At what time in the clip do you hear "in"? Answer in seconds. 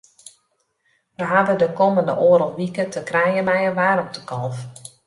3.69-3.77